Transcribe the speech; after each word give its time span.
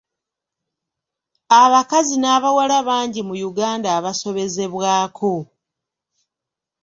Abakazi 1.61 2.15
n'abawala 2.19 2.77
bangi 2.87 3.21
mu 3.27 3.35
Uganda 3.49 3.87
abasobezebwako. 3.97 5.33